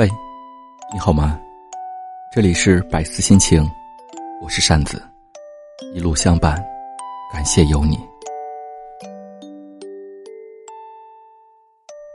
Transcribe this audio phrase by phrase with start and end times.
[0.00, 0.08] 喂，
[0.94, 1.38] 你好吗？
[2.32, 3.70] 这里是百思心情，
[4.40, 5.02] 我是扇子，
[5.92, 6.56] 一路相伴，
[7.30, 8.00] 感谢有你。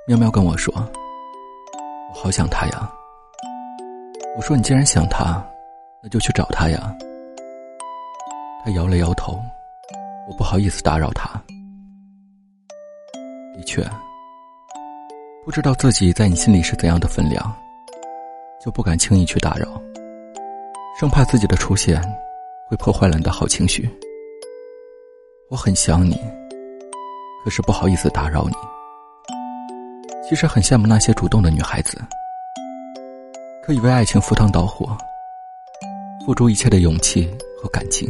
[0.08, 0.74] 喵喵跟我说
[2.10, 2.92] ：“我好想他呀。”
[4.36, 5.48] 我说：“你既然想他，
[6.02, 6.92] 那就去找他呀。”
[8.66, 9.40] 他摇了摇头，
[10.28, 11.40] 我不好意思打扰他。
[13.54, 13.88] 的确，
[15.46, 17.56] 不知道自己在你心里是怎样的分量，
[18.66, 19.80] 就不敢轻易去打扰。
[21.00, 22.02] 生怕自己的出现
[22.68, 23.88] 会破坏了你的好情绪。
[25.52, 26.20] 我很想你，
[27.44, 28.56] 可是不好意思打扰你。
[30.28, 32.02] 其实很羡慕那些主动的女孩子，
[33.64, 34.98] 可以为爱情赴汤蹈火，
[36.26, 37.30] 付出一切的勇气
[37.62, 38.10] 和感情。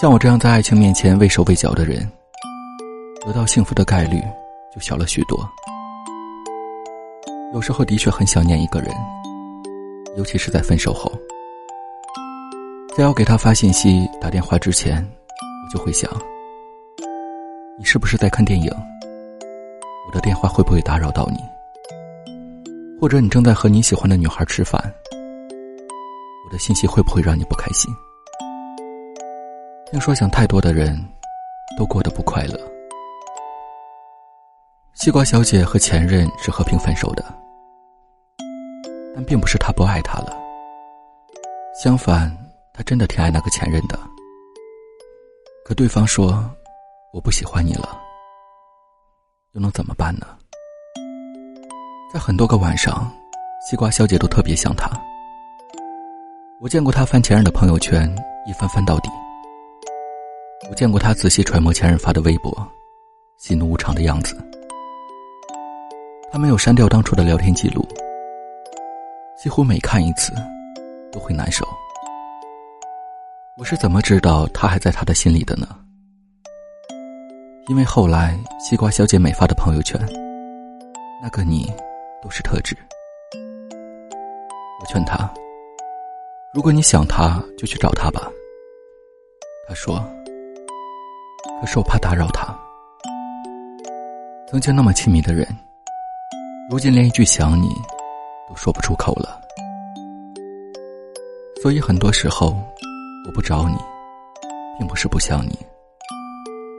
[0.00, 2.10] 像我这样在爱情面前畏手畏脚的人，
[3.24, 4.20] 得到幸福的概率
[4.74, 5.48] 就小了许多。
[7.54, 8.90] 有时候的确很想念一个人。
[10.16, 11.10] 尤其是在分手后，
[12.96, 14.96] 在要给他发信息、打电话之前，
[15.64, 16.10] 我就会想：
[17.78, 18.68] 你是不是在看电影？
[20.06, 21.38] 我的电话会不会打扰到你？
[23.00, 24.80] 或者你正在和你喜欢的女孩吃饭，
[26.46, 27.92] 我的信息会不会让你不开心？
[29.90, 30.96] 听说想太多的人，
[31.78, 32.73] 都过得不快乐。
[35.04, 37.22] 西瓜小姐和前任是和平分手的。
[39.14, 40.34] 但并不是他不爱他了，
[41.78, 42.34] 相反，
[42.72, 43.98] 他真的挺爱那个前任的。
[45.62, 46.42] 可对方说
[47.12, 48.00] ：“我不喜欢你了。”
[49.52, 50.26] 又能怎么办呢？
[52.10, 53.12] 在很多个晚上，
[53.68, 54.90] 西瓜小姐都特别想他。
[56.62, 58.10] 我见过他翻前任的朋友圈，
[58.46, 59.10] 一翻翻到底。
[60.70, 62.50] 我见过他仔细揣摩前任发的微博，
[63.36, 64.34] 喜怒无常的样子。
[66.34, 67.86] 他没有删掉当初的聊天记录。
[69.40, 70.32] 几乎每看一次，
[71.12, 71.64] 都会难受。
[73.56, 75.68] 我是怎么知道他还在他的心里的呢？
[77.68, 79.96] 因为后来西瓜小姐每发的朋友圈，
[81.22, 81.72] 那个你
[82.20, 82.76] 都是特指。
[84.80, 85.32] 我劝他，
[86.52, 88.28] 如果你想他，就去找他吧。
[89.68, 90.04] 他说
[91.62, 92.52] ：“可是我怕打扰他。
[94.48, 95.46] 曾经那么亲密的人，
[96.74, 97.68] 如今连一句想你。”
[98.50, 99.40] 都说不出口了，
[101.62, 102.48] 所以很多时候
[103.26, 103.76] 我不找你，
[104.76, 105.56] 并不是不想你，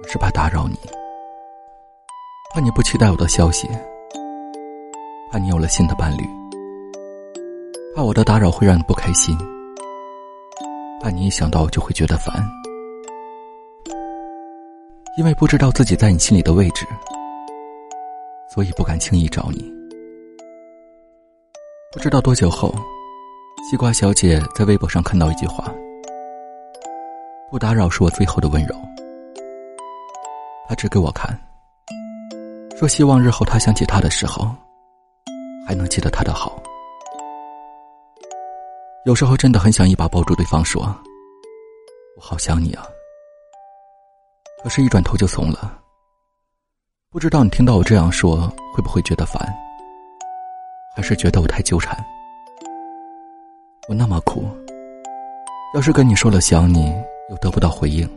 [0.03, 0.77] 而是怕打扰你，
[2.53, 3.69] 怕你不期待我的消息，
[5.31, 6.23] 怕你有了新的伴侣，
[7.95, 9.35] 怕我的打扰会让你不开心，
[11.01, 12.31] 怕你一想到我就会觉得烦，
[15.17, 16.85] 因为不知道自己在你心里的位置，
[18.53, 19.74] 所以不敢轻易找你。
[21.95, 22.75] 不知道多久后，
[23.63, 25.73] 西瓜小姐在微博上看到一句话
[27.49, 28.75] ：“不打扰是我最后的温柔。”
[30.67, 31.39] 她指给我看，
[32.77, 34.53] 说希望日后她想起他的时候，
[35.65, 36.61] 还能记得他的好。
[39.05, 40.83] 有时候真的很想一把抱住对方，说
[42.17, 42.85] ：“我好想你啊。”
[44.61, 45.79] 可是，一转头就怂了。
[47.09, 49.41] 不知道你听到我这样说，会不会觉得烦？
[50.95, 51.93] 还是觉得我太纠缠，
[53.89, 54.45] 我那么苦，
[55.73, 56.89] 要是跟你说了想你，
[57.29, 58.09] 又得不到回应，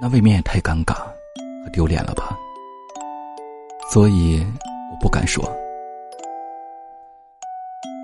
[0.00, 2.36] 那未免也太尴尬和丢脸了吧？
[3.88, 4.44] 所以
[4.90, 5.44] 我不敢说。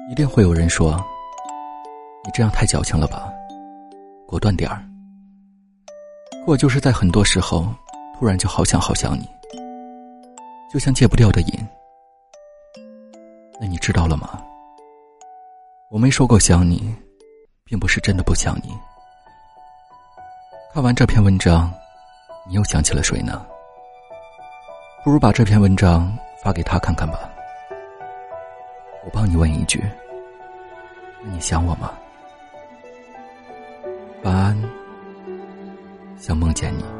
[0.09, 0.93] 一定会有人说，
[2.25, 3.29] 你这样太矫情了吧？
[4.27, 4.81] 果断点儿。
[6.47, 7.67] 我就是在很多时候，
[8.17, 9.29] 突然就好想好想你，
[10.73, 11.59] 就像戒不掉的瘾。
[13.61, 14.43] 那你知道了吗？
[15.91, 16.95] 我没说过想你，
[17.63, 18.75] 并不是真的不想你。
[20.73, 21.71] 看完这篇文章，
[22.49, 23.47] 你又想起了谁呢？
[25.05, 27.29] 不如把这篇文章发给他看看吧。
[29.05, 29.85] 我帮你问一句：
[31.23, 31.93] 你想我吗？
[34.23, 34.57] 晚安，
[36.19, 37.00] 想梦见你。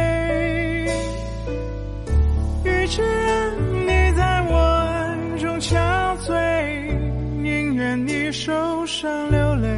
[2.91, 3.07] 只愿
[3.83, 5.77] 你在我爱中憔
[6.27, 6.33] 悴，
[7.41, 9.69] 宁愿你受伤流泪。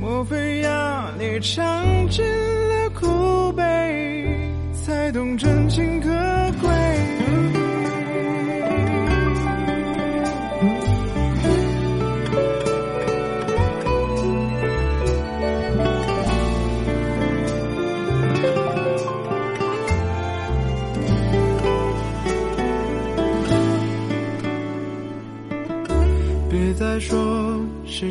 [0.00, 3.62] 莫非要你尝尽了苦悲，
[4.72, 6.08] 才懂真情可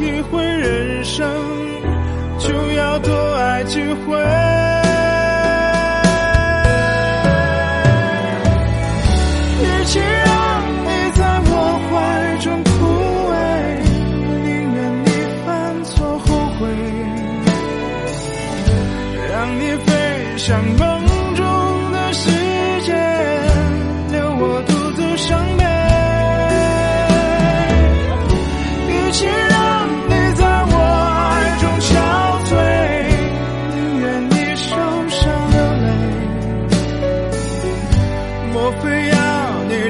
[0.00, 1.28] 体会人生，
[2.38, 4.16] 就要多爱几回。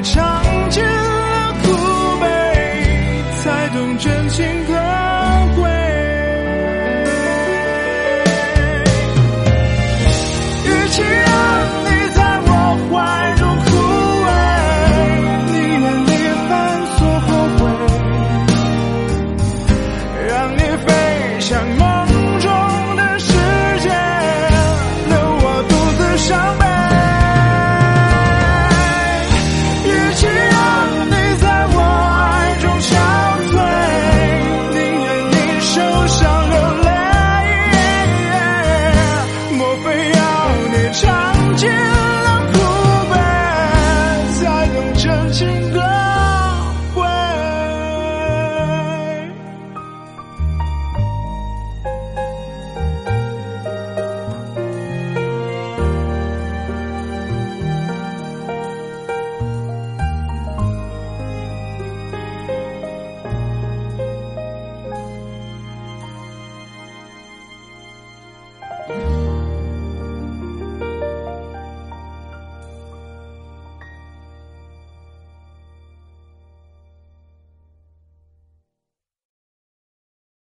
[0.03, 0.50] 唱。